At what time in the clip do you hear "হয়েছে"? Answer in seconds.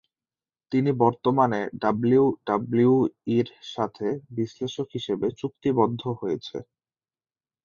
6.19-6.57